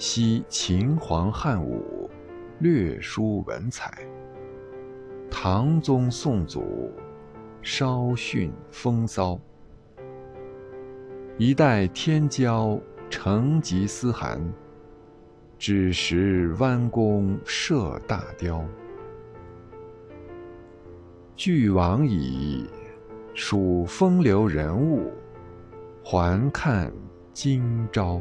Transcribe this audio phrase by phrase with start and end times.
[0.00, 2.08] 惜秦皇汉武，
[2.60, 3.90] 略输文采；
[5.30, 6.90] 唐宗宋祖，
[7.60, 9.38] 稍逊风骚。
[11.36, 12.80] 一代天骄
[13.10, 14.40] 成吉思汗，
[15.58, 18.64] 只识弯弓射大雕。
[21.36, 22.66] 俱往矣，
[23.34, 25.12] 数风流人物，
[26.02, 26.90] 还看
[27.34, 28.18] 今朝。